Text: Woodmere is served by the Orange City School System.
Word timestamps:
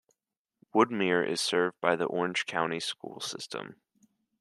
Woodmere 0.73 1.23
is 1.29 1.41
served 1.41 1.79
by 1.79 1.95
the 1.95 2.05
Orange 2.05 2.45
City 2.49 2.79
School 2.79 3.19
System. 3.19 3.75